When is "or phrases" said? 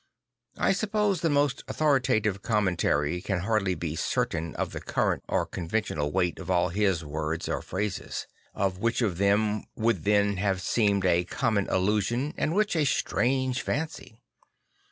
7.47-8.25